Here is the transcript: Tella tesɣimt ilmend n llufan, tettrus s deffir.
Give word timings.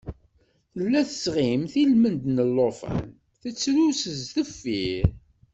Tella 0.73 1.01
tesɣimt 1.09 1.73
ilmend 1.83 2.21
n 2.27 2.37
llufan, 2.49 3.03
tettrus 3.41 4.01
s 4.19 4.23
deffir. 4.35 5.05